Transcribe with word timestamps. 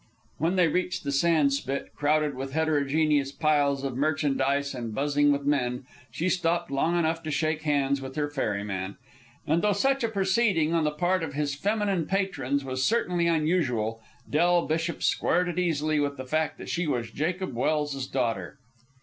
When 0.39 0.55
they 0.55 0.67
reached 0.67 1.03
the 1.03 1.11
sand 1.11 1.53
spit, 1.53 1.93
crowded 1.95 2.33
with 2.33 2.53
heterogeneous 2.53 3.31
piles 3.31 3.83
of 3.83 3.95
merchandise 3.95 4.73
and 4.73 4.95
buzzing 4.95 5.31
with 5.31 5.45
men, 5.45 5.85
she 6.09 6.27
stopped 6.27 6.71
long 6.71 6.97
enough 6.97 7.21
to 7.21 7.29
shake 7.29 7.61
hands 7.61 8.01
with 8.01 8.15
her 8.15 8.27
ferryman. 8.27 8.97
And 9.45 9.61
though 9.61 9.73
such 9.73 10.03
a 10.03 10.09
proceeding 10.09 10.73
on 10.73 10.85
the 10.85 10.89
part 10.91 11.21
of 11.21 11.35
his 11.35 11.53
feminine 11.53 12.07
patrons 12.07 12.65
was 12.65 12.83
certainly 12.83 13.27
unusual, 13.27 14.01
Del 14.27 14.65
Bishop 14.65 15.03
squared 15.03 15.47
it 15.47 15.59
easily 15.59 15.99
with 15.99 16.17
the 16.17 16.25
fact 16.25 16.57
that 16.57 16.67
she 16.69 16.87
was 16.87 17.11
Jacob 17.11 17.53
Welse's 17.53 18.07
daughter. 18.07 18.57